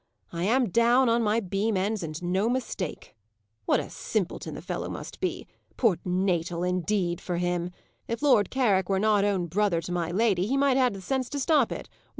I 0.33 0.45
am 0.45 0.69
down 0.69 1.09
on 1.09 1.21
my 1.21 1.39
beam 1.39 1.77
ends, 1.77 2.01
and 2.01 2.19
no 2.23 2.49
mistake. 2.49 3.15
What 3.67 3.79
a 3.79 3.87
simpleton 3.91 4.55
the 4.55 4.61
fellow 4.63 4.89
must 4.89 5.19
be! 5.19 5.45
Port 5.77 5.99
Natal, 6.03 6.63
indeed, 6.63 7.21
for 7.21 7.37
him! 7.37 7.69
If 8.07 8.23
Lord 8.23 8.49
Carrick 8.49 8.89
were 8.89 8.97
not 8.97 9.23
own 9.23 9.45
brother 9.45 9.79
to 9.81 9.91
my 9.91 10.09
lady, 10.09 10.47
he 10.47 10.57
might 10.57 10.77
have 10.77 10.93
the 10.93 11.01
sense 11.01 11.29
to 11.29 11.39
stop 11.39 11.71
it. 11.71 11.87